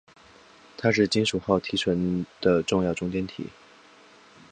[0.79, 3.45] 它是金属锆提纯的重要中间体。